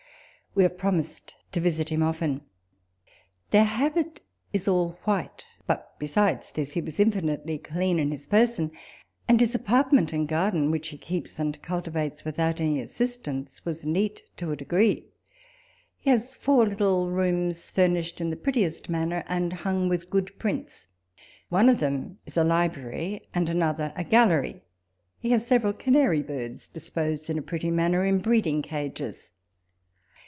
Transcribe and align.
We 0.53 0.63
have 0.63 0.77
promised 0.77 1.33
to 1.53 1.61
visit 1.61 1.93
him 1.93 2.03
often. 2.03 2.41
Their 3.51 3.63
habit 3.63 4.19
is 4.51 4.67
all 4.67 4.99
white: 5.05 5.45
but 5.65 5.97
besides 5.97 6.51
this 6.51 6.73
he 6.73 6.81
was 6.81 6.99
infinitely 6.99 7.57
clean 7.57 7.95
walpole's 7.95 7.97
letters. 7.97 7.97
21 7.97 7.99
in. 7.99 8.11
his 8.11 8.27
person; 8.67 8.71
and 9.29 9.39
his 9.39 9.55
apartment 9.55 10.11
and 10.11 10.27
garden, 10.27 10.69
which 10.69 10.89
he 10.89 10.97
keeps 10.97 11.39
and 11.39 11.61
cultivates 11.61 12.25
without 12.25 12.59
any 12.59 12.81
assist 12.81 13.29
ance, 13.29 13.63
was 13.63 13.85
neat 13.85 14.23
to 14.35 14.51
a 14.51 14.57
degree. 14.57 15.05
He 15.97 16.09
has 16.09 16.35
four 16.35 16.65
little 16.65 17.09
rooms, 17.09 17.71
furnished 17.71 18.19
in 18.19 18.29
the 18.29 18.35
prettiest 18.35 18.89
manner, 18.89 19.23
and 19.29 19.53
hung 19.53 19.87
with 19.87 20.09
good 20.09 20.37
prints. 20.37 20.89
One 21.47 21.69
of 21.69 21.79
them 21.79 22.17
is 22.25 22.35
a 22.35 22.43
library, 22.43 23.21
and 23.33 23.47
another 23.47 23.93
a 23.95 24.03
gallery. 24.03 24.63
He 25.17 25.29
has 25.31 25.47
several 25.47 25.71
canary 25.71 26.21
birds 26.21 26.67
disposed 26.67 27.29
in 27.29 27.37
a 27.37 27.41
pretty 27.41 27.71
manner 27.71 28.03
in 28.03 28.17
breeding 28.19 28.61
cages. 28.61 29.31